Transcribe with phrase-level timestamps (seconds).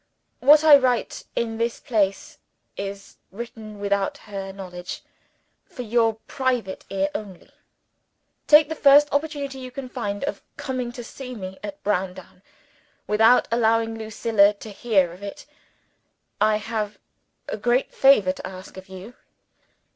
[0.39, 2.39] What I write in this place
[2.75, 5.03] is written without her knowledge
[5.63, 7.51] for your private ear only.
[8.47, 12.41] Take the first opportunity you can find of coming to see me at Browndown,
[13.05, 15.45] without allowing Lucilla to hear of it.
[16.41, 16.97] I have
[17.47, 19.13] a great favor to ask of you.